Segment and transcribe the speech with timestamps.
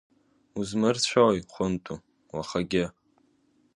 [0.59, 1.95] Узмырцәои, Хәынту,
[2.33, 2.85] уахагьы?